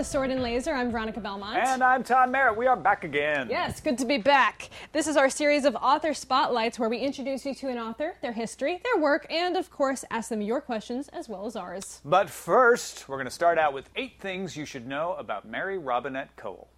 [0.00, 0.72] the Sword and Laser.
[0.72, 1.58] I'm Veronica Belmont.
[1.58, 2.56] And I'm Tom Merritt.
[2.56, 3.48] We are back again.
[3.50, 4.70] Yes, good to be back.
[4.92, 8.32] This is our series of author spotlights where we introduce you to an author, their
[8.32, 12.00] history, their work, and of course, ask them your questions as well as ours.
[12.02, 15.76] But first, we're going to start out with eight things you should know about Mary
[15.76, 16.68] Robinette Kowal.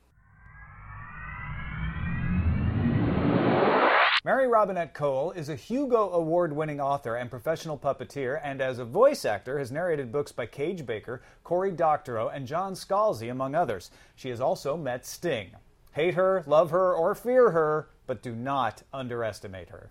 [4.25, 8.85] Mary Robinette Kowal is a Hugo Award winning author and professional puppeteer, and as a
[8.85, 13.91] voice actor, has narrated books by Kage Baker, Cory Doctorow, and John Scalzi, among others.
[14.15, 15.51] She has also met Sting.
[15.91, 19.91] Hate her, love her, or fear her, but do not underestimate her.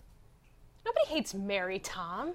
[0.85, 2.32] Nobody hates Mary, Tom.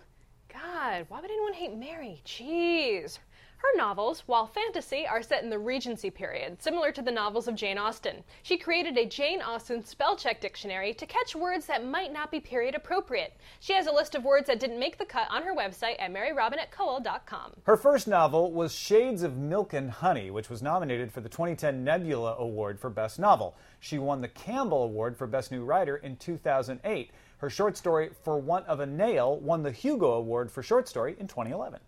[0.52, 2.20] God, why would anyone hate Mary?
[2.26, 3.20] Jeez.
[3.58, 7.54] Her novels, while fantasy, are set in the Regency period, similar to the novels of
[7.54, 8.22] Jane Austen.
[8.42, 12.38] She created a Jane Austen spell check dictionary to catch words that might not be
[12.38, 13.32] period appropriate.
[13.60, 16.12] She has a list of words that didn't make the cut on her website at
[16.12, 17.52] maryrobinettekowal.com.
[17.64, 21.82] Her first novel was Shades of Milk and Honey, which was nominated for the 2010
[21.82, 23.56] Nebula Award for Best Novel.
[23.80, 27.10] She won the Campbell Award for Best New Writer in 2008.
[27.38, 31.16] Her short story, For Want of a Nail, won the Hugo Award for Short Story
[31.18, 31.80] in 2011.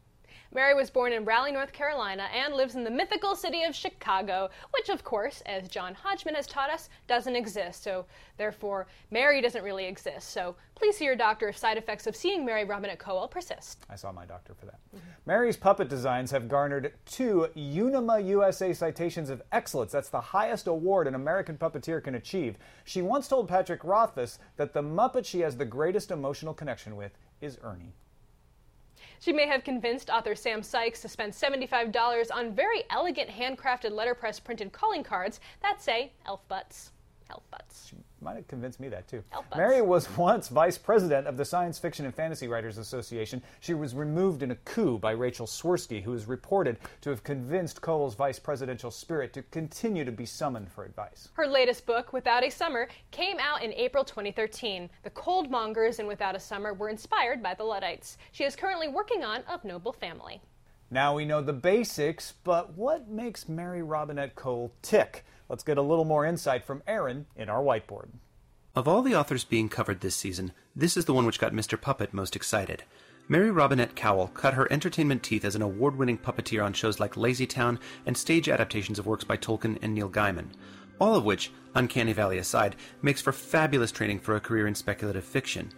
[0.54, 4.48] Mary was born in Raleigh, North Carolina, and lives in the mythical city of Chicago,
[4.70, 7.82] which, of course, as John Hodgman has taught us, doesn't exist.
[7.82, 8.06] So,
[8.38, 10.30] therefore, Mary doesn't really exist.
[10.30, 13.84] So, please see your doctor if side effects of seeing Mary Robinette Kowal persist.
[13.90, 14.78] I saw my doctor for that.
[14.96, 15.08] Mm-hmm.
[15.26, 19.92] Mary's puppet designs have garnered two Unima USA citations of excellence.
[19.92, 22.56] That's the highest award an American puppeteer can achieve.
[22.84, 27.12] She once told Patrick Rothfuss that the Muppet she has the greatest emotional connection with
[27.42, 27.92] is Ernie.
[29.20, 34.38] She may have convinced author Sam Sykes to spend $75 on very elegant handcrafted letterpress
[34.40, 36.92] printed calling cards that say elf butts.
[37.30, 37.92] Elf butts.
[38.20, 39.22] Might have convinced me that too.
[39.56, 43.40] Mary was once vice president of the Science Fiction and Fantasy Writers Association.
[43.60, 47.80] She was removed in a coup by Rachel Swirsky, who is reported to have convinced
[47.80, 51.28] Kowal's vice presidential spirit to continue to be summoned for advice.
[51.34, 54.90] Her latest book, Without a Summer, came out in April 2013.
[55.04, 58.18] The Coldmongers in Without a Summer were inspired by the Luddites.
[58.32, 60.40] She is currently working on Of Noble Family.
[60.90, 65.24] Now we know the basics, but what makes Mary Robinette Kowal tick?
[65.48, 68.10] Let's get a little more insight from Aaron in our whiteboard.
[68.76, 71.80] Of all the authors being covered this season, this is the one which got Mr.
[71.80, 72.84] Puppet most excited.
[73.28, 77.14] Mary Robinette Kowal cut her entertainment teeth as an award winning puppeteer on shows like
[77.14, 80.48] Lazytown and stage adaptations of works by Tolkien and Neil Gaiman.
[81.00, 85.24] All of which, Uncanny Valley aside, makes for fabulous training for a career in speculative
[85.24, 85.70] fiction.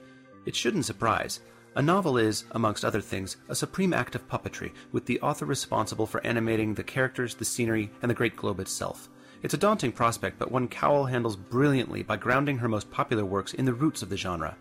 [0.46, 1.40] It shouldn't surprise.
[1.76, 6.06] A novel is, amongst other things, a supreme act of puppetry, with the author responsible
[6.06, 9.08] for animating the characters, the scenery, and the great globe itself.
[9.42, 13.54] It's a daunting prospect, but one Kowal handles brilliantly by grounding her most popular works
[13.54, 14.56] in the roots of the genre.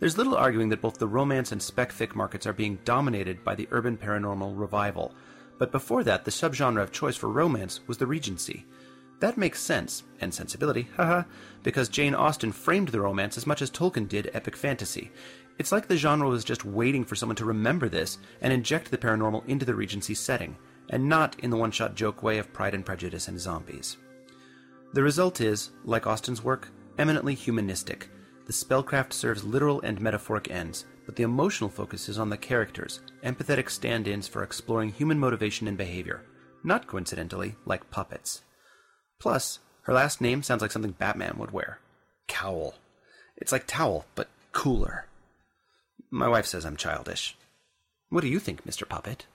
[0.00, 3.54] There's little arguing that both the romance and spec fic markets are being dominated by
[3.54, 5.14] the urban paranormal revival.
[5.58, 8.66] But before that, the subgenre of choice for romance was the Regency.
[9.20, 11.22] That makes sense, and sensibility, haha,
[11.62, 15.12] because Jane Austen framed the romance as much as Tolkien did epic fantasy.
[15.58, 18.98] It's like the genre was just waiting for someone to remember this and inject the
[18.98, 20.56] paranormal into the Regency setting,
[20.90, 23.96] and not in the one shot joke way of Pride and Prejudice and zombies.
[24.94, 26.68] The result is, like Austen's work,
[26.98, 28.08] eminently humanistic.
[28.46, 33.00] The spellcraft serves literal and metaphoric ends, but the emotional focus is on the characters,
[33.24, 36.22] empathetic stand ins for exploring human motivation and behavior,
[36.62, 38.42] not coincidentally, like puppets.
[39.18, 41.80] Plus, her last name sounds like something Batman would wear
[42.28, 42.74] Cowl.
[43.36, 45.06] It's like towel, but cooler.
[46.08, 47.36] My wife says I'm childish.
[48.10, 48.88] What do you think, Mr.
[48.88, 49.26] Puppet?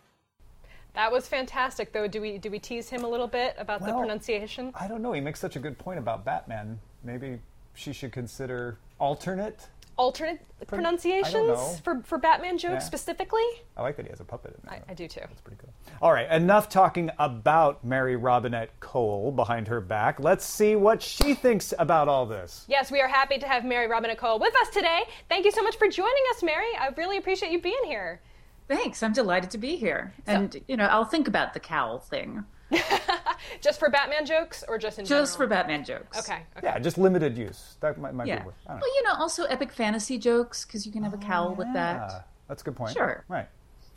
[0.95, 2.07] That was fantastic, though.
[2.07, 4.71] Do we do we tease him a little bit about Well, the pronunciation?
[4.75, 5.13] I don't know.
[5.13, 6.79] He makes such a good point about Batman.
[7.03, 7.39] Maybe
[7.73, 9.67] she should consider alternate.
[9.97, 12.79] Alternate pronunciations for for Batman jokes Yeah.
[12.79, 13.43] specifically?
[13.75, 14.81] I like that he has a puppet in there.
[14.87, 15.19] I, I do too.
[15.19, 15.73] That's pretty cool.
[16.01, 20.19] All right, enough talking about Mary Robinette Kowal behind her back.
[20.21, 22.65] Let's see what she thinks about all this.
[22.69, 25.01] Yes, we are happy to have Mary Robinette Kowal with us today.
[25.27, 26.69] Thank you so much for joining us, Mary.
[26.79, 28.21] I really appreciate you being here.
[28.69, 29.01] Thanks.
[29.03, 30.13] I'm delighted to be here.
[30.27, 32.45] And, you know, I'll think about the cowl thing.
[33.61, 35.47] Just for Batman jokes or just in Just for?
[35.47, 36.19] Batman jokes.
[36.19, 36.43] Okay.
[36.55, 36.67] okay.
[36.67, 37.77] Yeah, just limited use.
[37.79, 38.39] That might, might Yeah.
[38.39, 38.55] be worth.
[38.67, 41.55] I don't Well, you know, also epic fantasy jokes, because you can have a cowl
[41.55, 42.27] with that.
[42.47, 42.93] That's a good point.
[42.93, 43.23] Sure.
[43.27, 43.47] Right.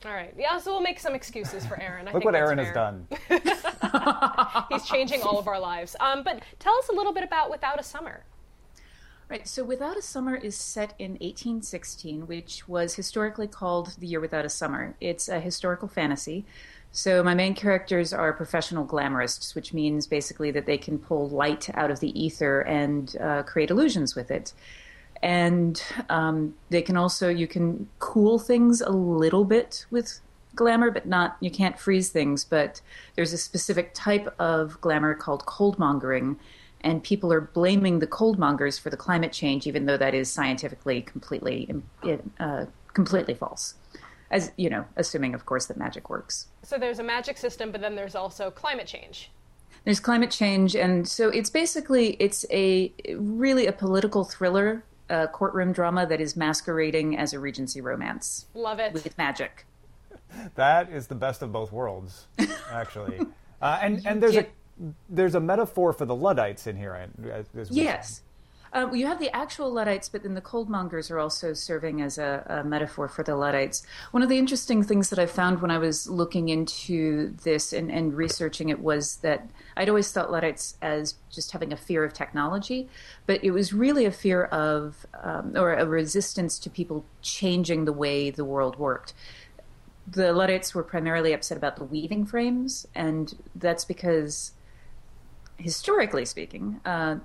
[0.06, 0.32] All right.
[0.38, 2.08] Yeah, so we'll make some excuses for Aaron.
[2.08, 3.06] I Look think what that's Aaron has done.
[4.70, 5.94] He's changing all of our lives.
[6.00, 8.24] Um, but tell us a little bit about Without a Summer.
[9.32, 14.20] Right, so Without a Summer is set in 1816, which was historically called The Year
[14.20, 14.94] Without a Summer.
[15.00, 16.44] It's a historical fantasy.
[16.90, 21.70] So my main characters are professional glamourists, which means basically that they can pull light
[21.72, 24.52] out of the ether and uh, create illusions with it.
[25.22, 30.20] And um, they can also, you can cool things a little bit with
[30.54, 32.44] glamour, but not you can't freeze things.
[32.44, 32.82] But
[33.16, 36.36] there's a specific type of glamour called coldmongering,
[36.84, 41.02] and people are blaming the coldmongers for the climate change, even though that is scientifically
[41.02, 41.82] completely
[42.40, 43.74] uh, completely false.
[44.30, 46.46] As you know, assuming of course that magic works.
[46.62, 49.30] So there's a magic system, but then there's also climate change.
[49.84, 55.72] There's climate change, and so it's basically it's a really a political thriller, a courtroom
[55.72, 58.46] drama that is masquerading as a Regency romance.
[58.54, 59.66] Love it with magic.
[60.54, 62.26] That is the best of both worlds,
[62.70, 63.20] actually.
[63.60, 64.46] uh, and and there's a
[65.08, 67.08] there's a metaphor for the Luddites in here.
[67.70, 68.22] Yes.
[68.74, 72.62] Well, you have the actual Luddites, but then the coldmongers are also serving as a,
[72.62, 73.86] a, metaphor for the Luddites.
[74.12, 77.92] One of the interesting things that I found when I was looking into this and,
[77.92, 79.46] and researching it was that
[79.76, 82.88] I'd always thought Luddites as just having a fear of technology,
[83.26, 87.92] but it was really a fear of, um, or a resistance to people changing the
[87.92, 89.12] way the world worked
[90.06, 94.52] the Luddites were primarily upset about the weaving frames, and that's because,
[95.62, 97.16] historically speaking, uh,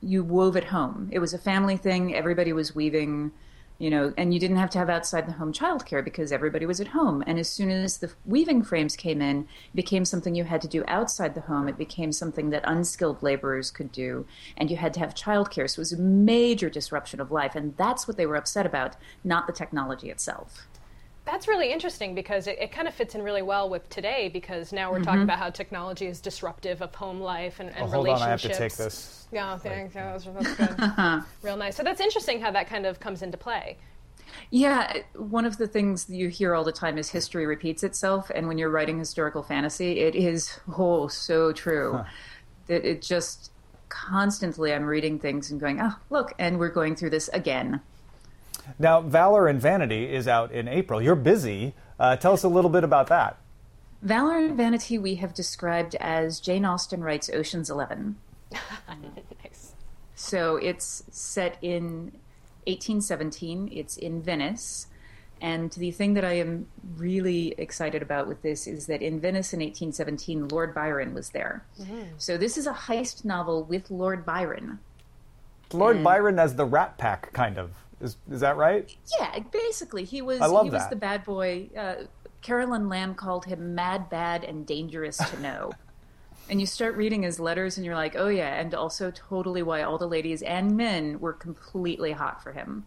[0.00, 1.08] you wove at home.
[1.12, 2.14] It was a family thing.
[2.14, 3.32] Everybody was weaving,
[3.78, 6.80] you know, and you didn't have to have outside the home childcare because everybody was
[6.80, 7.22] at home.
[7.26, 10.68] And as soon as the weaving frames came in, it became something you had to
[10.68, 11.68] do outside the home.
[11.68, 14.26] It became something that unskilled laborers could do,
[14.56, 15.70] and you had to have childcare.
[15.70, 18.96] So it was a major disruption of life, and that's what they were upset about,
[19.22, 20.66] not the technology itself.
[21.24, 24.72] That's really interesting because it, it kind of fits in really well with today because
[24.72, 25.04] now we're mm-hmm.
[25.04, 28.22] talking about how technology is disruptive of home life and, and oh, hold relationships.
[28.22, 29.26] on, I have to take this.
[29.30, 29.94] Yeah, thanks.
[29.94, 31.24] Yeah, that's, that's good.
[31.42, 31.76] Real nice.
[31.76, 33.78] So that's interesting how that kind of comes into play.
[34.50, 38.48] Yeah, one of the things you hear all the time is history repeats itself, and
[38.48, 41.94] when you're writing historical fantasy, it is oh so true.
[41.94, 42.04] Huh.
[42.66, 43.50] That it just
[43.88, 47.80] constantly I'm reading things and going, oh look, and we're going through this again.
[48.78, 51.02] Now, Valor and Vanity is out in April.
[51.02, 51.74] You're busy.
[51.98, 53.38] Uh, tell us a little bit about that.
[54.02, 58.16] Valor and Vanity we have described as Jane Austen writes Ocean's Eleven.
[59.44, 59.74] nice.
[60.14, 62.12] So it's set in
[62.66, 63.70] 1817.
[63.72, 64.88] It's in Venice.
[65.40, 69.52] And the thing that I am really excited about with this is that in Venice
[69.52, 71.64] in 1817, Lord Byron was there.
[71.80, 72.02] Mm-hmm.
[72.18, 74.78] So this is a heist novel with Lord Byron.
[75.72, 77.70] Lord and Byron as the Rat Pack, kind of.
[78.02, 78.94] Is is that right?
[79.18, 80.40] Yeah, basically, he was.
[80.40, 80.76] I love he that.
[80.76, 81.70] was the bad boy.
[81.76, 81.94] Uh,
[82.42, 85.72] Caroline Lamb called him mad, bad, and dangerous to know.
[86.50, 89.82] and you start reading his letters, and you're like, oh yeah, and also totally why
[89.82, 92.84] all the ladies and men were completely hot for him.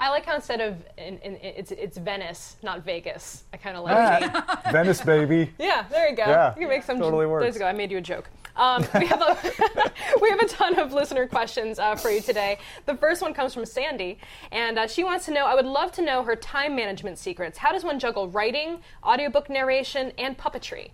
[0.00, 3.44] I like how instead of in, in, it's it's Venice, not Vegas.
[3.52, 5.52] I kind of like ah, Venice, baby.
[5.58, 6.24] Yeah, there you go.
[6.24, 6.98] Yeah, you can make some.
[6.98, 7.44] Totally works.
[7.44, 7.66] There you go.
[7.66, 8.28] I made you a joke.
[8.56, 9.38] Um, we have a
[10.20, 12.58] we have a ton of listener questions uh, for you today.
[12.86, 14.18] The first one comes from Sandy,
[14.50, 15.46] and uh, she wants to know.
[15.46, 17.58] I would love to know her time management secrets.
[17.58, 20.90] How does one juggle writing, audiobook narration, and puppetry?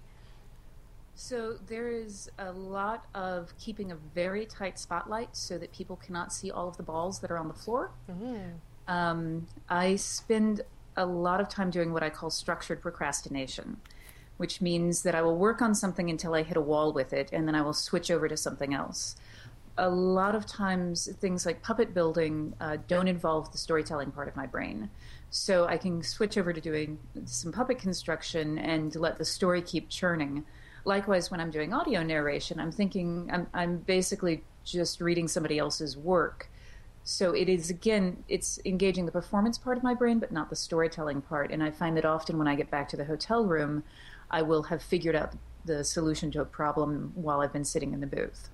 [1.15, 6.33] So there is a lot of keeping a very tight spotlight so that people cannot
[6.33, 7.91] see all of the balls that are on the floor.
[8.11, 8.39] Mm-hmm.
[8.89, 10.63] Um, I spend
[10.97, 13.77] a lot of time doing what I call structured procrastination
[14.37, 17.31] which means that I will work on something until I hit a wall with it,
[17.33, 19.17] and then I will switch over to something else.
[19.79, 24.37] A lot of times, things like puppet building uh, don't involve the storytelling part of
[24.37, 24.91] my brain.
[25.31, 29.89] So I can switch over to doing some puppet construction and let the story keep
[29.89, 30.45] churning.
[30.85, 35.97] Likewise, when I'm doing audio narration, I'm thinking, I'm, I'm basically just reading somebody else's
[35.97, 36.51] work.
[37.05, 40.57] So it is, again, it's engaging the performance part of my brain, but not the
[40.57, 41.51] storytelling part.
[41.51, 43.85] And I find that often when I get back to the hotel room,
[44.33, 45.33] I will have figured out
[45.65, 48.49] the solution to a problem while I've been sitting in the booth.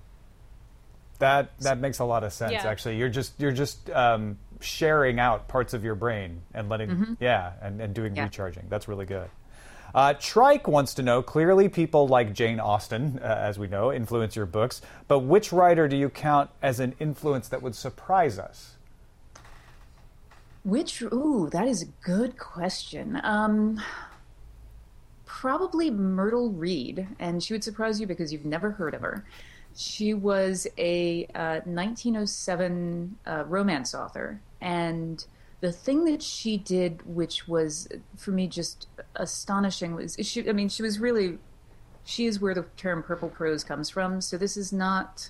[1.19, 2.53] That that makes a lot of sense.
[2.53, 2.67] Yeah.
[2.67, 7.13] Actually, you're just you're just um, sharing out parts of your brain and letting mm-hmm.
[7.19, 8.23] yeah and, and doing yeah.
[8.23, 8.67] recharging.
[8.69, 9.29] That's really good.
[9.93, 14.35] Uh, Trike wants to know clearly, people like Jane Austen, uh, as we know, influence
[14.35, 18.75] your books, but which writer do you count as an influence that would surprise us?
[20.63, 23.19] Which, ooh, that is a good question.
[23.23, 23.81] Um,
[25.29, 29.23] probably Myrtle Reed, and she would surprise you because you've never heard of her.
[29.75, 35.23] She was a uh, 1907 uh, romance author, and
[35.61, 40.49] the thing that she did, which was for me just astonishing, was she.
[40.49, 41.37] I mean, she was really.
[42.05, 44.21] She is where the term purple prose comes from.
[44.21, 45.29] So this is not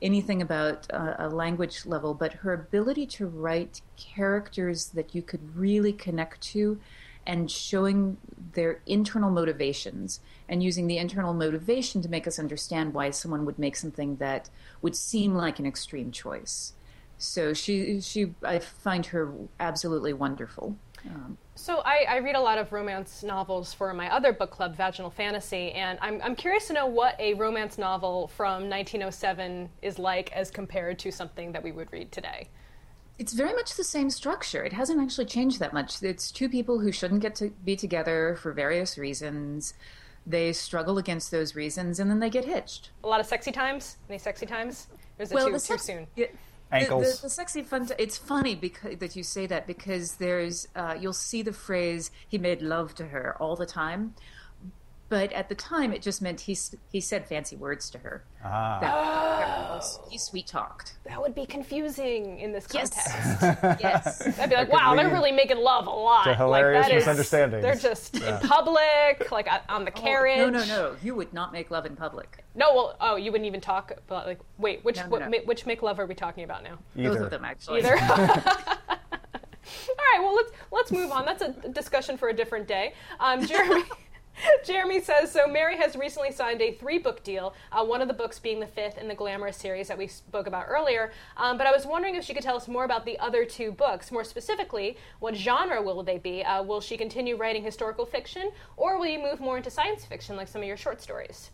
[0.00, 5.54] anything about uh, a language level, but her ability to write characters that you could
[5.54, 6.80] really connect to
[7.26, 8.16] and showing
[8.52, 13.58] their internal motivations and using the internal motivation to make us understand why someone would
[13.58, 14.50] make something that
[14.82, 16.72] would seem like an extreme choice.
[17.18, 20.76] So she she I find her absolutely wonderful.
[21.06, 24.74] Um, So I, I read a lot of romance novels for my other book club,
[24.74, 29.98] Vaginal Fantasy, and I'm, I'm curious to know what a romance novel from 1907 is
[29.98, 32.48] like as compared to something that we would read today.
[33.18, 34.64] It's very much the same structure.
[34.64, 36.02] It hasn't actually changed that much.
[36.02, 39.74] It's two people who shouldn't get to be together for various reasons.
[40.26, 42.90] They struggle against those reasons, and then they get hitched.
[43.04, 43.98] A lot of sexy times?
[44.08, 44.88] Any sexy times?
[45.18, 46.06] Or is it too, the too soon?
[46.16, 46.26] yeah,
[46.72, 47.86] the- The, the, sexy fun.
[47.86, 52.10] T- it's funny because that you say that because there's uh, you'll see the phrase
[52.28, 54.14] "he made love to her" all the time,
[55.14, 56.58] but at the time it just meant he
[56.90, 58.24] he said fancy words to her.
[58.44, 58.78] Ah.
[58.80, 60.96] That- he sweet talked.
[61.04, 63.06] That would be confusing in this context.
[63.80, 64.26] Yes.
[64.40, 66.24] I'd be like, could wow, they're really making love a lot.
[66.24, 67.62] to hilarious like, that is- misunderstandings.
[67.62, 70.38] They're just in public, like on the carriage.
[70.40, 70.96] Oh, No, no, no.
[71.00, 72.42] You would not make love in public.
[72.56, 75.28] No, well, oh, you wouldn't even talk about like, wait, which No, no, what, no.
[75.30, 76.78] ma- which make love are we talking about now?
[76.96, 77.24] Both Either.
[77.24, 77.84] of them actually.
[77.84, 77.96] Either.
[79.88, 81.24] All right, well let's let's move on.
[81.24, 82.92] That's a discussion for a different day.
[83.20, 83.84] Um, Jeremy.
[84.64, 85.46] Jeremy says so.
[85.46, 87.54] Mary has recently signed a three-book deal.
[87.72, 90.46] Uh, one of the books being the fifth in the Glamourist series that we spoke
[90.46, 91.12] about earlier.
[91.36, 93.72] Um, but I was wondering if she could tell us more about the other two
[93.72, 94.10] books.
[94.10, 96.42] More specifically, what genre will they be?
[96.42, 100.36] Uh, will she continue writing historical fiction, or will you move more into science fiction,
[100.36, 101.50] like some of your short stories?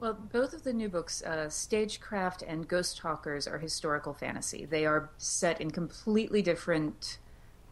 [0.00, 4.64] Well, both of the new books, uh, Stagecraft and Ghost Talkers, are historical fantasy.
[4.64, 7.18] They are set in completely different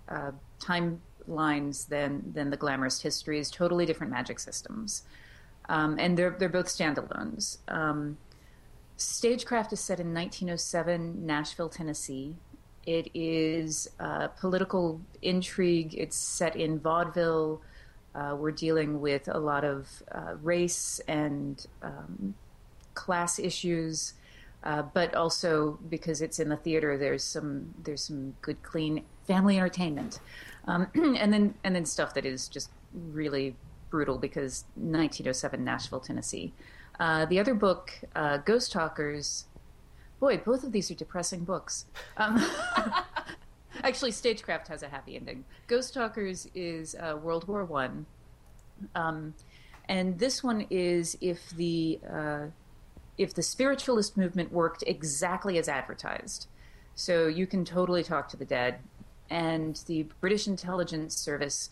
[0.09, 0.33] uh,
[1.29, 5.03] timelines than than the Glamourist Histories, totally different magic systems,
[5.69, 7.59] um, and they're they're both standalones.
[7.69, 8.19] Um,
[8.97, 12.37] Stagecraft is set in 1907, Nashville, Tennessee.
[12.87, 15.95] It is uh, political intrigue.
[15.97, 17.63] It's set in vaudeville.
[18.15, 22.35] Uh, we're dealing with a lot of uh, race and um,
[22.95, 24.15] class issues,
[24.65, 29.57] uh, but also because it's in the theater, there's some there's some good, clean family
[29.57, 30.21] entertainment,
[30.67, 33.57] um, and then and then stuff that is just really
[33.91, 36.53] brutal because 1907 Nashville, Tennessee.
[36.99, 39.47] Uh, the other book, uh, Ghost Talkers.
[40.21, 41.87] Boy, both of these are depressing books.
[42.17, 42.45] Um,
[43.83, 45.45] Actually, Stagecraft has a happy ending.
[45.67, 48.07] Ghost Talkers is uh, World War One,
[48.95, 49.35] um,
[49.89, 52.47] and this one is if the uh,
[53.19, 56.47] if the spiritualist movement worked exactly as advertised.
[56.95, 58.79] So you can totally talk to the dead,
[59.33, 61.71] and the British intelligence service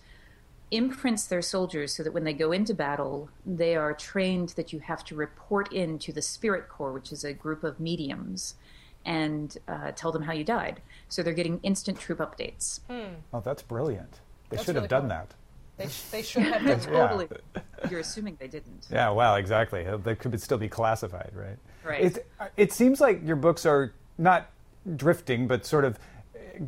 [0.71, 4.79] imprints their soldiers so that when they go into battle, they are trained that you
[4.79, 8.55] have to report in to the Spirit Corps, which is a group of mediums,
[9.05, 10.81] and uh, tell them how you died.
[11.09, 12.81] So they're getting instant troop updates.
[13.35, 14.21] Oh, that's brilliant.
[14.49, 15.09] They That's should really have done cool.
[15.11, 15.35] that.
[15.77, 16.63] They, sh- they should have.
[16.67, 16.77] Yeah.
[16.77, 17.29] Totally.
[17.91, 18.87] You're assuming they didn't.
[18.91, 19.87] Yeah, well, exactly.
[20.03, 21.59] They could still be classified, right?
[21.85, 22.05] Right.
[22.17, 22.27] It,
[22.57, 24.51] it seems like your books are not
[24.97, 25.99] drifting, but sort of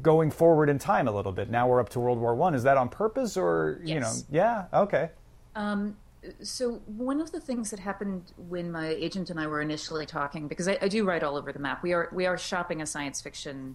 [0.03, 1.51] going forward in time a little bit.
[1.51, 2.55] Now we're up to World War One.
[2.55, 4.12] Is that on purpose, or you know?
[4.31, 4.67] Yeah.
[4.73, 5.11] Okay.
[5.55, 5.97] Um,
[6.43, 10.47] So one of the things that happened when my agent and I were initially talking,
[10.47, 11.83] because I, I do write all over the map.
[11.83, 13.75] We are we are shopping a science fiction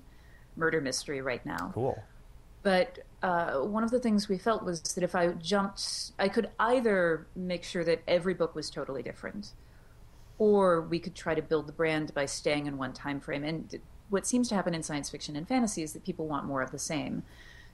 [0.56, 1.72] murder mystery right now.
[1.74, 2.02] Cool.
[2.64, 6.50] But uh, one of the things we felt was that if I jumped, I could
[6.60, 9.52] either make sure that every book was totally different,
[10.38, 13.44] or we could try to build the brand by staying in one time frame.
[13.44, 16.62] And what seems to happen in science fiction and fantasy is that people want more
[16.62, 17.24] of the same.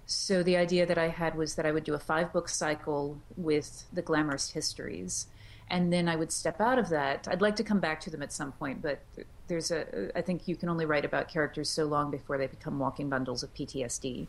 [0.05, 3.19] So the idea that I had was that I would do a five book cycle
[3.37, 5.27] with the Glamourist Histories,
[5.69, 7.27] and then I would step out of that.
[7.31, 9.01] I'd like to come back to them at some point, but
[9.47, 12.79] there's a I think you can only write about characters so long before they become
[12.79, 14.27] walking bundles of PTSD.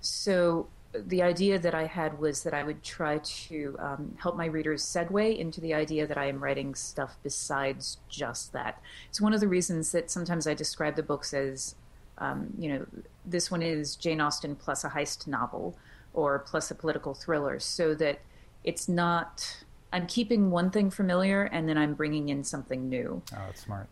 [0.00, 0.68] So
[1.04, 4.82] the idea that I had was that I would try to um, help my readers
[4.84, 8.80] segue into the idea that I am writing stuff besides just that.
[9.08, 11.74] It's one of the reasons that sometimes I describe the books as,
[12.18, 12.86] um, you know,
[13.24, 15.76] this one is Jane Austen plus a heist novel
[16.14, 18.20] or plus a political thriller, so that
[18.64, 19.64] it's not.
[19.92, 23.22] I'm keeping one thing familiar and then I'm bringing in something new.
[23.32, 23.86] Oh, that's smart.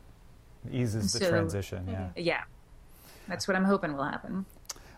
[0.67, 1.87] It eases the So- transition.
[1.89, 2.09] Yeah.
[2.17, 2.43] Yeah,
[3.29, 4.45] that's what I'm hoping will happen.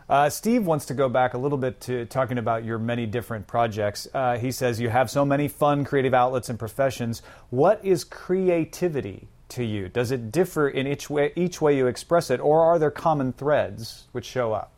[0.09, 3.47] Uh, Steve wants to go back a little bit to talking about your many different
[3.47, 4.07] projects.
[4.15, 7.23] Uh, he says you have so many fun creative outlets and professions.
[7.51, 9.89] What is creativity to you?
[9.89, 13.33] Does it differ in each way, each way you express it, or are there common
[13.33, 14.71] threads which show up?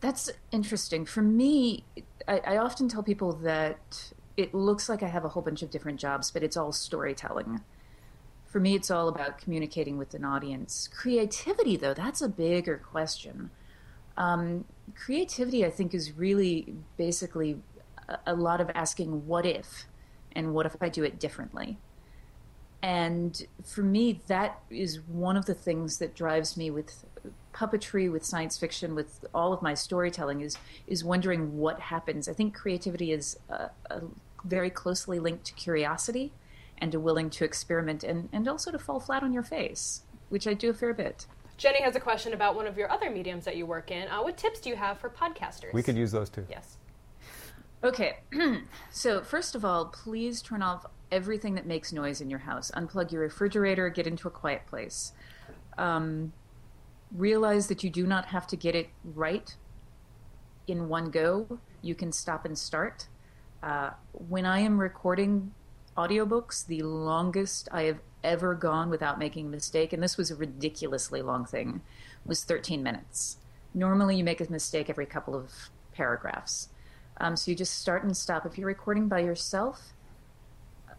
[0.00, 1.06] That's interesting.
[1.06, 1.84] For me,
[2.28, 5.70] I, I often tell people that it looks like I have a whole bunch of
[5.70, 7.60] different jobs, but it's all storytelling.
[8.44, 10.88] For me, it's all about communicating with an audience.
[10.94, 13.50] Creativity, though, that's a bigger question.
[14.16, 14.64] Um,
[14.94, 17.60] creativity, I think, is really basically
[18.08, 19.84] a, a lot of asking, what if?
[20.34, 21.78] And what if I do it differently?
[22.82, 27.04] And for me, that is one of the things that drives me with
[27.54, 32.28] puppetry, with science fiction, with all of my storytelling is is wondering what happens.
[32.28, 33.38] I think creativity is
[34.44, 36.32] very closely linked to curiosity
[36.78, 40.48] and to willing to experiment and, and also to fall flat on your face, which
[40.48, 41.26] I do a fair bit.
[41.62, 44.08] Jenny has a question about one of your other mediums that you work in.
[44.08, 45.72] Uh, what tips do you have for podcasters?
[45.72, 46.44] We could use those too.
[46.50, 46.76] Yes.
[47.84, 48.18] Okay,
[48.90, 52.72] so first of all, please turn off everything that makes noise in your house.
[52.74, 55.12] Unplug your refrigerator, get into a quiet place.
[55.78, 56.32] Um,
[57.12, 59.54] realize that you do not have to get it right
[60.66, 61.60] in one go.
[61.80, 63.06] You can stop and start.
[63.62, 65.54] Uh, when I am recording
[65.96, 70.36] audiobooks, the longest I have ever gone without making a mistake, and this was a
[70.36, 71.80] ridiculously long thing,
[72.24, 73.38] was 13 minutes.
[73.74, 75.50] Normally, you make a mistake every couple of
[75.92, 76.68] paragraphs.
[77.18, 78.46] Um, so you just start and stop.
[78.46, 79.92] If you're recording by yourself,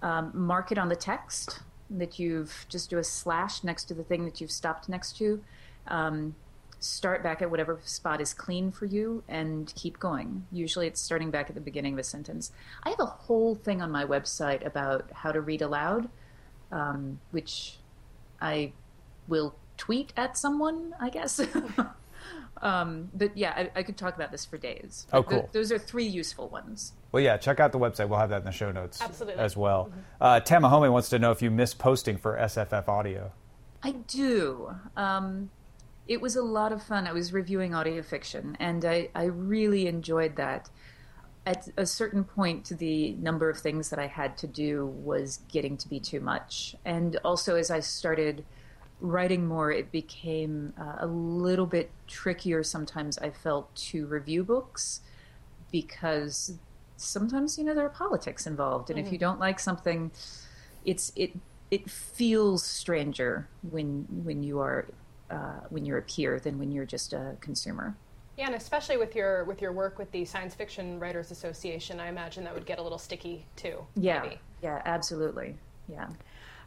[0.01, 4.03] um, mark it on the text that you've just do a slash next to the
[4.03, 5.43] thing that you've stopped next to.
[5.87, 6.35] Um,
[6.79, 10.45] start back at whatever spot is clean for you and keep going.
[10.51, 12.51] Usually it's starting back at the beginning of a sentence.
[12.83, 16.09] I have a whole thing on my website about how to read aloud,
[16.73, 17.77] um, which
[18.41, 18.73] I
[19.27, 21.39] will tweet at someone, I guess.
[22.61, 25.05] um, but yeah, I, I, could talk about this for days.
[25.13, 25.41] Oh, cool.
[25.41, 26.93] Th- those are three useful ones.
[27.11, 28.09] Well, yeah, check out the website.
[28.09, 29.41] We'll have that in the show notes Absolutely.
[29.41, 29.85] as well.
[29.85, 29.99] Mm-hmm.
[30.19, 33.31] Uh, Tamahome wants to know if you miss posting for SFF Audio.
[33.83, 34.75] I do.
[34.97, 35.51] Um,
[36.07, 37.05] it was a lot of fun.
[37.05, 40.69] I was reviewing audio fiction, and I, I really enjoyed that.
[41.45, 45.75] At a certain point, the number of things that I had to do was getting
[45.77, 46.75] to be too much.
[46.85, 48.45] And also, as I started
[49.01, 55.01] writing more, it became uh, a little bit trickier sometimes, I felt, to review books
[55.71, 56.53] because
[56.95, 58.89] sometimes, you know, there are politics involved.
[58.89, 59.07] And mm-hmm.
[59.07, 60.11] if you don't like something,
[60.85, 61.33] it's, it,
[61.69, 64.85] it feels stranger when, when you are
[65.33, 67.95] uh, when you're a peer than when you're just a consumer.
[68.37, 72.07] Yeah, and especially with your with your work with the Science Fiction Writers Association, I
[72.07, 73.85] imagine that would get a little sticky too.
[73.95, 74.39] Yeah, maybe.
[74.61, 75.55] yeah, absolutely.
[75.87, 76.07] Yeah.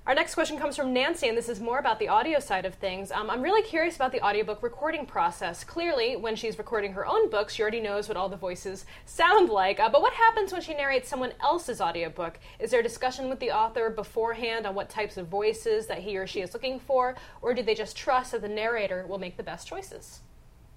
[0.07, 2.75] Our next question comes from Nancy, and this is more about the audio side of
[2.75, 3.11] things.
[3.11, 5.65] Um, I'm really curious about the audiobook recording process.
[5.65, 9.49] Clearly, when she's recording her own book, she already knows what all the voices sound
[9.49, 9.81] like.
[9.81, 12.39] Uh, but what happens when she narrates someone else's audiobook?
[12.61, 16.17] Is there a discussion with the author beforehand on what types of voices that he
[16.17, 19.37] or she is looking for, or do they just trust that the narrator will make
[19.37, 20.21] the best choices?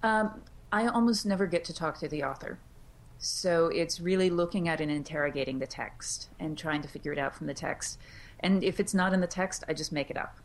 [0.02, 2.58] Um, I almost never get to talk to the author.
[3.18, 7.34] So it's really looking at and interrogating the text and trying to figure it out
[7.34, 7.98] from the text.
[8.40, 10.38] And if it's not in the text, I just make it up.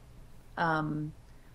[0.58, 1.14] Um,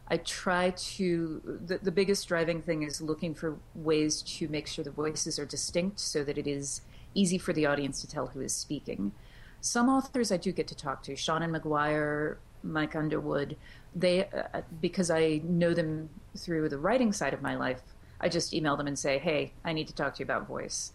[0.08, 4.82] I try to, the, the biggest driving thing is looking for ways to make sure
[4.82, 6.80] the voices are distinct so that it is
[7.14, 9.12] easy for the audience to tell who is speaking.
[9.60, 13.56] Some authors I do get to talk to, Seanan McGuire, Mike Underwood,
[13.94, 17.82] they, uh, because I know them through the writing side of my life,
[18.20, 20.92] I just email them and say, hey, I need to talk to you about voice.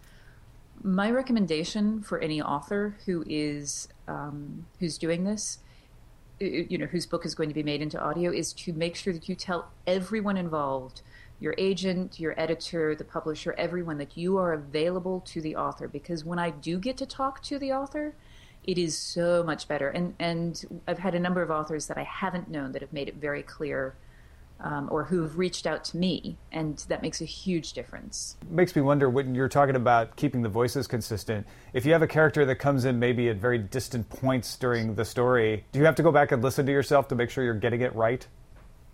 [0.84, 5.60] My recommendation for any author who is um, who's doing this,
[6.40, 9.14] you know, whose book is going to be made into audio, is to make sure
[9.14, 11.02] that you tell everyone involved,
[11.40, 15.88] your agent, your editor, the publisher, everyone, that you are available to the author.
[15.88, 18.14] Because when I do get to talk to the author,
[18.66, 19.90] it is so much better.
[19.90, 23.08] And and I've had a number of authors that I haven't known that have made
[23.08, 23.96] it very clear
[24.60, 28.38] um, or who've reached out to me, and that makes a huge difference.
[28.42, 31.46] It makes me wonder when you're talking about keeping the voices consistent.
[31.74, 35.06] If you have a character that comes in maybe at very distant points during the
[35.06, 37.54] story, do you have to go back and listen to yourself to make sure you're
[37.54, 38.26] getting it right?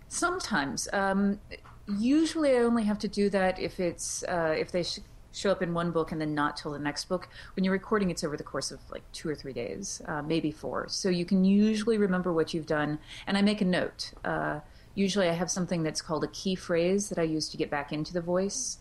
[0.08, 0.88] Sometimes.
[0.92, 1.40] Um,
[1.86, 4.98] usually, I only have to do that if it's uh, if they sh-
[5.32, 7.28] show up in one book and then not till the next book.
[7.56, 10.50] When you're recording, it's over the course of like two or three days, uh, maybe
[10.50, 10.88] four.
[10.88, 14.12] So you can usually remember what you've done, and I make a note.
[14.24, 14.60] Uh,
[14.94, 17.92] usually I have something that's called a key phrase that I use to get back
[17.92, 18.78] into the voice.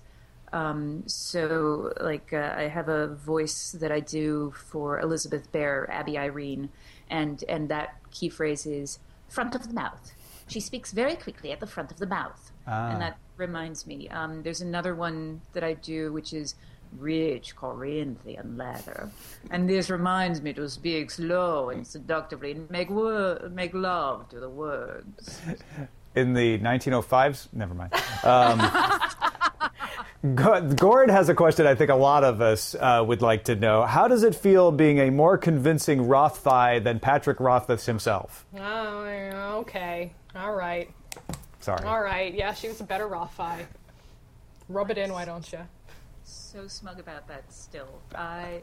[0.53, 6.17] Um, so, like, uh, I have a voice that I do for Elizabeth Bear, Abby
[6.17, 6.69] Irene,
[7.09, 10.11] and and that key phrase is front of the mouth.
[10.47, 12.89] She speaks very quickly at the front of the mouth, ah.
[12.89, 14.09] and that reminds me.
[14.09, 16.55] Um, there's another one that I do, which is
[16.97, 19.09] rich Corinthian leather,
[19.51, 24.39] and this reminds me to speak slow and seductively and make wor- make love to
[24.41, 25.39] the words.
[26.15, 27.47] in the 1905s.
[27.53, 27.93] Never mind.
[28.23, 28.59] Um,
[30.75, 33.83] Gord has a question I think a lot of us uh, would like to know.
[33.83, 38.45] How does it feel being a more convincing Rothfi than Patrick Rothfuss himself?
[38.55, 40.13] Oh, okay.
[40.35, 40.91] All right.
[41.59, 41.83] Sorry.
[41.85, 42.33] All right.
[42.33, 43.65] Yeah, she was a better Rothfi.
[44.69, 45.59] Rub it in, why don't you?
[46.23, 48.01] So smug about that still.
[48.13, 48.61] I,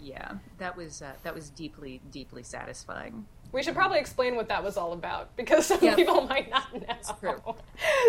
[0.00, 3.26] yeah, that was uh, that was deeply, deeply satisfying.
[3.54, 5.94] We should probably explain what that was all about because some yep.
[5.94, 7.14] people might not know.
[7.20, 7.40] True.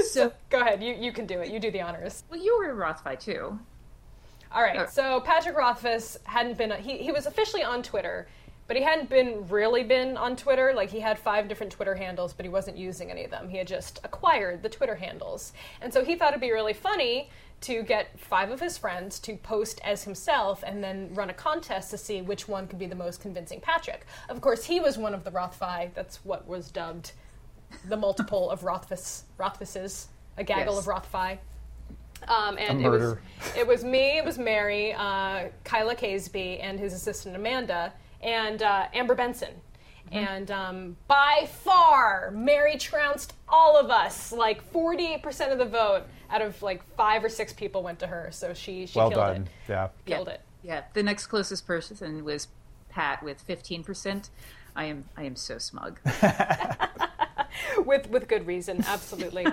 [0.10, 0.82] So, Go ahead.
[0.82, 1.52] You you can do it.
[1.52, 2.24] You do the honors.
[2.30, 3.60] well, you were a Rothfi too.
[4.52, 4.80] All right.
[4.80, 8.28] Uh, So Patrick Rothfuss hadn't been he he was officially on Twitter,
[8.68, 10.74] but he hadn't been really been on Twitter.
[10.74, 13.48] Like he had five different Twitter handles, but he wasn't using any of them.
[13.48, 17.30] He had just acquired the Twitter handles, and so he thought it'd be really funny
[17.62, 21.90] to get five of his friends to post as himself and then run a contest
[21.92, 24.06] to see which one could be the most convincing Patrick.
[24.30, 25.94] Of course, he was one of the Rothfi.
[25.94, 27.12] That's what was dubbed
[27.90, 30.06] the multiple of Rothfuss Rothfusses,
[30.38, 30.88] a gaggle Yes.
[30.88, 31.38] of Rothfi.
[32.28, 33.18] Um, and A it was
[33.58, 38.88] it was me, it was Mary, uh, Kyla Caseby, and his assistant Amanda, and uh,
[38.94, 39.54] Amber Benson.
[40.12, 44.32] And um, by far, Mary trounced all of us.
[44.32, 46.04] Like 48% of the vote
[46.36, 48.30] out of like five or six people went to her.
[48.32, 49.42] So she, she Well killed done.
[49.44, 49.48] it.
[49.70, 49.88] Yeah.
[50.06, 50.34] Killed yeah.
[50.34, 50.42] it.
[50.64, 52.48] Yeah, the next closest person was
[52.90, 54.30] Pat with fifteen percent.
[54.76, 56.00] I am I am so smug.
[57.86, 59.46] with with good reason, absolutely.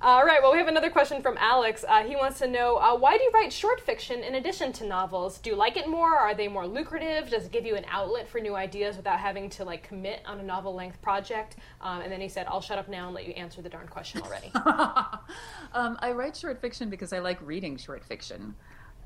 [0.00, 0.42] All right.
[0.42, 1.84] Well, we have another question from Alex.
[1.88, 4.86] Uh, he wants to know uh, why do you write short fiction in addition to
[4.86, 5.38] novels?
[5.38, 6.14] Do you like it more?
[6.14, 7.30] Are they more lucrative?
[7.30, 10.40] Does it give you an outlet for new ideas without having to like commit on
[10.40, 11.56] a novel length project?
[11.80, 13.88] Um, and then he said, "I'll shut up now and let you answer the darn
[13.88, 14.52] question already."
[15.72, 18.54] Um, I write short fiction because I like reading short fiction.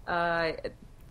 [0.07, 0.53] Uh,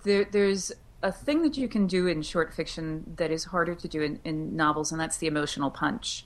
[0.04, 3.88] there, there's a thing that you can do in short fiction that is harder to
[3.88, 6.26] do in, in novels, and that's the emotional punch.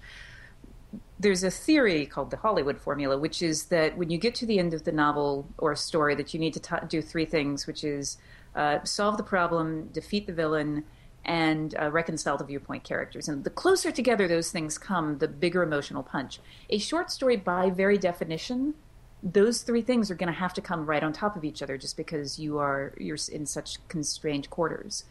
[1.21, 4.57] There's a theory called the Hollywood formula, which is that when you get to the
[4.57, 7.84] end of the novel or story, that you need to ta do three things, which
[7.84, 8.17] is
[8.55, 10.84] uh, solve the problem, defeat the villain,
[11.23, 13.27] and uh, reconcile the viewpoint characters.
[13.29, 16.39] And the closer together those things come, the bigger emotional punch.
[16.71, 18.73] A short story, by very definition,
[19.21, 21.77] those three things are going to have to come right on top of each other,
[21.77, 25.05] just because you are you're in such constrained quarters.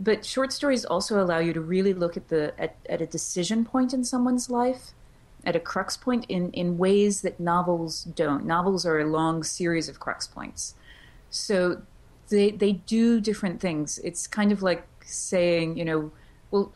[0.00, 3.66] But short stories also allow you to really look at the at, at a decision
[3.66, 4.94] point in someone's life,
[5.44, 8.44] at a crux point in in ways that novels don't.
[8.44, 10.74] Novels are a long series of crux points,
[11.30, 11.82] so
[12.28, 13.98] they they do different things.
[14.04, 16.10] It's kind of like saying, you know,
[16.50, 16.72] well,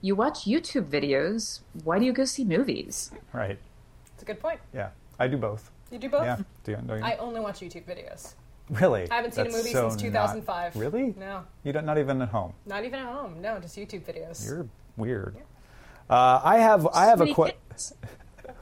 [0.00, 1.60] you watch YouTube videos.
[1.84, 3.10] Why do you go see movies?
[3.32, 3.58] Right.
[4.14, 4.60] It's a good point.
[4.74, 4.90] Yeah.
[5.18, 5.70] I do both.
[5.90, 6.24] You do both.
[6.24, 6.36] Yeah.
[6.64, 7.04] Do you, don't you?
[7.04, 8.34] I only watch YouTube videos.
[8.70, 9.10] really?
[9.10, 10.76] I haven't seen That's a movie so since not- 2005.
[10.76, 11.14] really?
[11.18, 11.84] No, You don't.
[11.86, 12.52] Not even at home.
[12.66, 13.40] not even at home.
[13.40, 14.44] No, just YouTube videos.
[14.44, 15.36] You're weird.
[16.10, 16.86] Uh, I have.
[16.92, 17.56] I have a question.
[17.72, 17.94] What's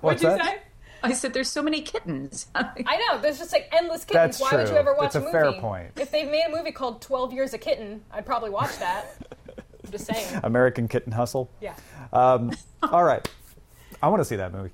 [0.00, 0.44] What'd you that?
[0.44, 0.58] say?
[1.02, 3.20] I said, "There's so many kittens." I know.
[3.20, 4.38] There's just like endless kittens.
[4.38, 5.32] That's Why would you ever watch It's a movie?
[5.32, 5.92] fair point.
[5.98, 9.16] If they made a movie called Twelve Years a Kitten, I'd probably watch that.
[9.84, 10.40] I'm just saying.
[10.44, 11.50] American Kitten Hustle.
[11.60, 11.74] Yeah.
[12.12, 13.26] Um, all right.
[14.02, 14.70] I want to see that movie.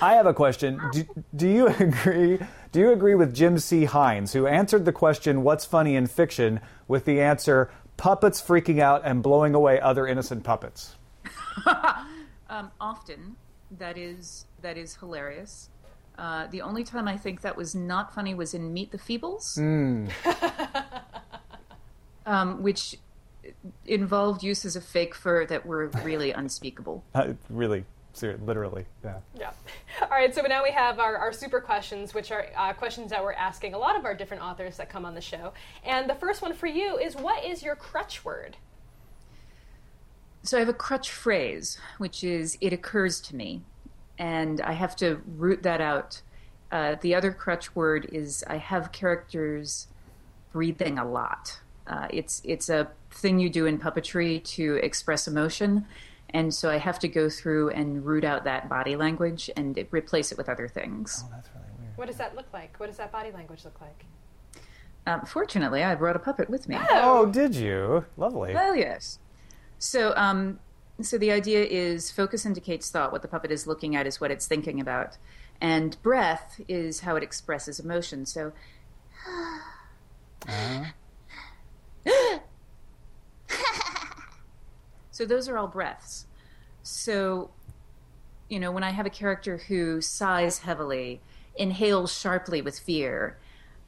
[0.00, 0.80] I have a question.
[0.92, 1.04] Do,
[1.36, 2.38] do you agree?
[2.72, 3.84] Do you agree with Jim C.
[3.84, 9.02] Hines, who answered the question "What's funny in fiction?" with the answer "Puppets freaking out
[9.04, 10.96] and blowing away other innocent puppets"?
[12.48, 13.36] um, often,
[13.78, 15.70] that is that is hilarious.
[16.18, 19.56] Uh, the only time I think that was not funny was in Meet the Feebles,
[22.26, 22.96] um, which
[23.86, 27.02] involved uses of fake fur that were really unspeakable.
[27.14, 27.84] Uh, really,
[28.22, 28.84] literally.
[29.02, 29.18] Yeah.
[29.38, 29.52] Yeah.
[30.02, 30.34] All right.
[30.34, 33.74] So now we have our, our super questions, which are uh, questions that we're asking
[33.74, 35.52] a lot of our different authors that come on the show.
[35.84, 38.56] And the first one for you is, what is your crutch word?
[40.42, 43.62] So I have a crutch phrase, which is "it occurs to me,"
[44.18, 46.22] and I have to root that out.
[46.72, 49.88] Uh, the other crutch word is I have characters
[50.52, 51.60] breathing a lot.
[51.86, 55.86] Uh, it's it's a thing you do in puppetry to express emotion,
[56.30, 59.88] and so I have to go through and root out that body language and it,
[59.90, 61.24] replace it with other things.
[61.26, 61.96] Oh, That's really weird.
[61.98, 62.78] What does that look like?
[62.78, 64.04] What does that body language look like?
[65.06, 66.78] Um, fortunately, I brought a puppet with me.
[66.90, 68.04] Oh, did you?
[68.16, 68.54] Lovely.
[68.54, 69.18] Well, yes.
[69.80, 70.60] So, um,
[71.00, 73.12] so the idea is focus indicates thought.
[73.12, 75.16] What the puppet is looking at is what it's thinking about,
[75.58, 78.26] and breath is how it expresses emotion.
[78.26, 78.52] So,
[85.10, 86.26] so those are all breaths.
[86.82, 87.50] So,
[88.50, 91.22] you know, when I have a character who sighs heavily,
[91.56, 93.38] inhales sharply with fear,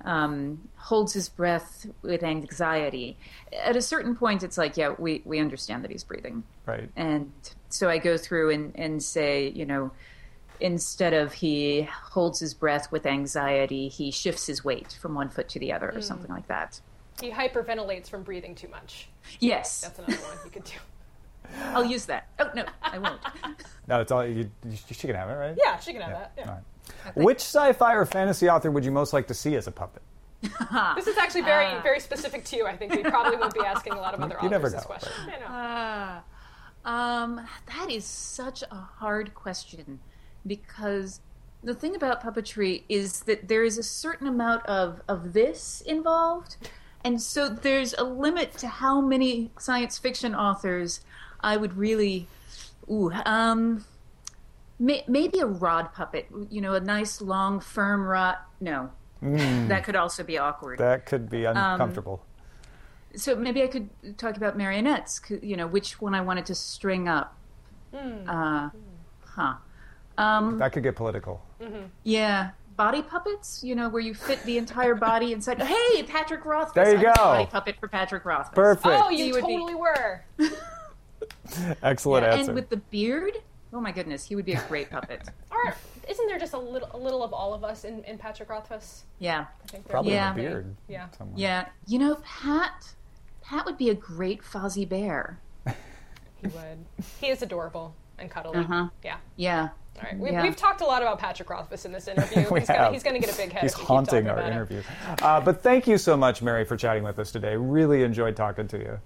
[0.05, 3.17] um, holds his breath with anxiety.
[3.53, 6.43] At a certain point, it's like, yeah, we, we understand that he's breathing.
[6.67, 6.91] Right.
[6.97, 7.33] And
[7.69, 9.93] so I go through and, and say, you know,
[10.61, 15.49] instead of he holds his breath with anxiety, he shifts his weight from one foot
[15.51, 16.81] to the other or something like that.
[17.21, 19.09] He hyperventilates from breathing too much.
[19.39, 20.73] Yes, That's another one you could do.
[21.61, 22.29] I'll use that.
[22.39, 23.21] Oh, no, I won't.
[23.87, 24.51] No, it's all you.
[24.65, 25.57] you she can have it, right?
[25.63, 26.33] Yeah, she can have that.
[26.39, 26.59] Yeah.
[26.89, 27.25] All right.
[27.25, 30.03] Which sci-fi or fantasy author would you most like to see as a puppet?
[30.97, 32.67] This is actually very, very specific to you.
[32.67, 34.81] I think we probably won't be asking a lot of other You authors never this
[34.83, 35.13] know, question.
[35.27, 35.47] I know.
[35.49, 36.23] Ah,
[36.85, 40.01] um, that is such a hard question
[40.47, 41.21] because
[41.63, 46.57] the thing about puppetry is that there is a certain amount of of this involved,
[47.05, 51.01] and so there's a limit to how many science fiction authors
[51.41, 52.27] I would really,
[52.91, 53.85] ooh, um,
[54.83, 56.27] may, maybe a rod puppet.
[56.51, 58.37] You know, a nice long firm rod.
[58.61, 58.91] No,
[59.23, 60.79] that could also be awkward.
[60.79, 62.25] That could be Um, uncomfortable.
[63.17, 65.21] so maybe I could talk about marionettes.
[65.43, 67.37] You know, which one I wanted to string up.
[67.95, 68.71] Uh,
[69.25, 69.55] huh.
[70.19, 71.43] Um, that could get political.
[72.03, 73.63] yeah, body puppets.
[73.63, 75.61] You know, where you fit the entire body inside.
[75.63, 76.75] Hey, Patrick Rothfuss.
[76.75, 77.23] There you I'm go.
[77.23, 78.55] Body puppet for Patrick Rothfuss.
[78.55, 78.87] Perfect.
[78.87, 80.25] Oh, He you would be- totally were.
[81.83, 82.51] Excellent Yeah, answer.
[82.51, 83.35] and with the beard.
[83.73, 85.23] Oh my goodness, he would be a great puppet.
[85.51, 85.75] Or
[86.09, 89.05] isn't there just a little, a little of all of us in, in Patrick Rothfuss?
[89.21, 90.33] Yeah, I think there's Probably Yeah.
[90.33, 90.75] a beard.
[90.89, 91.07] Yeah.
[91.17, 91.39] somewhere.
[91.39, 91.67] yeah.
[91.87, 92.95] You know, Pat.
[93.43, 95.39] Pat would be a great Fozzie Bear.
[95.67, 96.85] He would.
[97.21, 98.59] He is adorable and cuddly.
[98.61, 98.89] Uh-huh.
[99.05, 99.17] Yeah.
[99.37, 99.69] Yeah.
[99.97, 100.19] All right.
[100.19, 100.43] We've, Yeah.
[100.43, 102.47] we've talked a lot about Patrick Rothfuss in this interview.
[102.51, 102.93] We he's, gonna, have.
[102.93, 103.63] he's gonna get a big head.
[103.63, 104.83] He's if we keep haunting our interview.
[105.23, 107.57] Uh, but thank you so much, Mary, for chatting with us today.
[107.57, 108.99] Really enjoyed talking to you.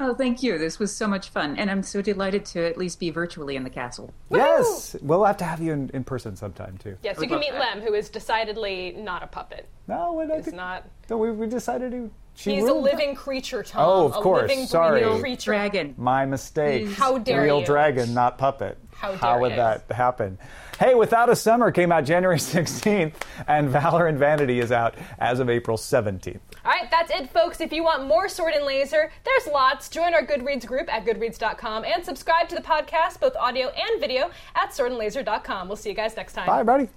[0.00, 0.58] Oh, thank you.
[0.58, 3.64] This was so much fun, and I'm so delighted to at least be virtually in
[3.64, 4.14] the castle.
[4.30, 6.96] Yes, we'll have to have you in, in person sometime too.
[7.02, 7.76] Yes, you can meet that.
[7.76, 9.68] Lem, who is decidedly not a puppet.
[9.88, 10.84] No, we don't He's not.
[11.10, 12.10] no, we, we decided to.
[12.38, 13.84] She He's a living creature, Tom.
[13.84, 14.48] Oh, of a course.
[14.48, 15.00] living, Sorry.
[15.00, 15.50] Real creature.
[15.50, 15.94] Dragon.
[15.98, 16.86] My mistake.
[16.86, 16.94] Mm.
[16.94, 17.58] How dare Real you.
[17.62, 18.78] Real dragon, not puppet.
[18.94, 19.56] How dare would you.
[19.56, 20.38] that happen?
[20.78, 23.14] Hey, Without a Summer came out January 16th,
[23.48, 26.38] and Valor and Vanity is out as of April 17th.
[26.64, 27.60] All right, that's it, folks.
[27.60, 29.88] If you want more Sword and Laser, there's lots.
[29.88, 34.30] Join our Goodreads group at goodreads.com and subscribe to the podcast, both audio and video,
[34.54, 35.66] at swordandlaser.com.
[35.66, 36.46] We'll see you guys next time.
[36.46, 36.88] Bye, buddy.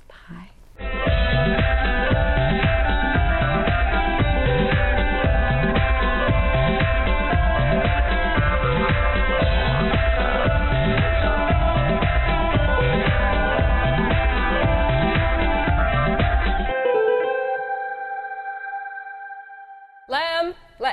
[0.79, 2.40] Lem,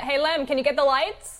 [0.09, 1.38] hey Lem, can you get the lights?